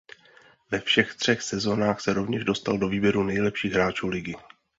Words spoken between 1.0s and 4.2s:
třech sezonách se rovněž dostal do výběru nejlepších hráčů